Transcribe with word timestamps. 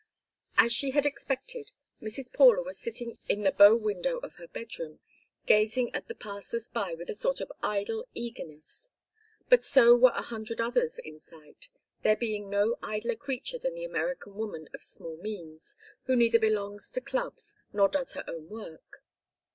As 0.57 0.71
she 0.73 0.89
had 0.97 1.05
expected, 1.05 1.73
Mrs. 2.01 2.33
Paula 2.33 2.63
was 2.63 2.79
sitting 2.79 3.19
in 3.29 3.43
the 3.43 3.51
bow 3.51 3.75
window 3.75 4.17
of 4.17 4.33
her 4.37 4.47
bedroom, 4.47 4.99
gazing 5.45 5.93
at 5.93 6.07
the 6.07 6.15
passers 6.15 6.67
by 6.69 6.95
with 6.95 7.07
a 7.07 7.13
sort 7.13 7.39
of 7.39 7.51
idle 7.61 8.07
eagerness. 8.15 8.89
But 9.47 9.63
so 9.63 9.95
were 9.95 10.09
a 10.15 10.23
hundred 10.23 10.59
others 10.59 10.97
in 10.97 11.19
sight, 11.19 11.69
there 12.01 12.15
being 12.15 12.49
no 12.49 12.79
idler 12.81 13.13
creature 13.15 13.59
than 13.59 13.75
the 13.75 13.85
American 13.85 14.33
woman 14.33 14.69
of 14.73 14.81
small 14.81 15.17
means, 15.17 15.77
who 16.05 16.15
neither 16.15 16.39
belongs 16.39 16.89
to 16.89 17.01
clubs 17.01 17.55
nor 17.71 17.87
does 17.87 18.13
her 18.13 18.23
own 18.27 18.49
work. 18.49 19.03